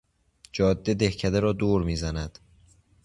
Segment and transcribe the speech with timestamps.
[0.51, 2.39] جاده دهکده را دور میزند.